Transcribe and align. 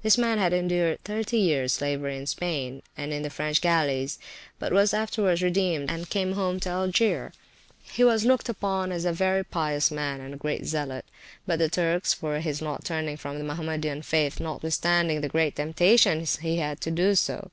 This 0.00 0.16
man 0.16 0.38
had 0.38 0.54
endured 0.54 1.04
thirty 1.04 1.36
years 1.36 1.70
slavery 1.74 2.16
in 2.16 2.24
Spain, 2.24 2.82
and 2.96 3.12
in 3.12 3.20
the 3.20 3.28
French 3.28 3.60
gallies, 3.60 4.18
but 4.58 4.72
was 4.72 4.94
afterwards 4.94 5.42
redeemed 5.42 5.90
and 5.90 6.08
came 6.08 6.32
home 6.32 6.58
to 6.60 6.70
Algier. 6.70 7.30
He 7.82 8.02
was 8.02 8.24
looked 8.24 8.48
upon 8.48 8.90
as 8.90 9.04
a 9.04 9.12
very 9.12 9.44
pious 9.44 9.90
man, 9.90 10.22
and 10.22 10.32
a 10.32 10.36
great 10.38 10.64
Zealot, 10.64 11.04
by 11.46 11.56
the 11.56 11.68
Turks, 11.68 12.14
for 12.14 12.40
his 12.40 12.62
not 12.62 12.86
turning 12.86 13.18
from 13.18 13.36
the 13.36 13.44
Mahommedan 13.44 14.00
faith, 14.00 14.40
notwithstanding 14.40 15.20
the 15.20 15.28
great 15.28 15.56
temptations 15.56 16.36
he 16.38 16.56
had 16.56 16.82
so 16.82 16.90
to 16.90 16.90
do. 17.14 17.50